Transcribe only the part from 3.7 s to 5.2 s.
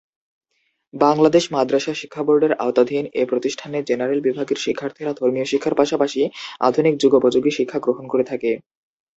general বিভাগের শিক্ষার্থীরা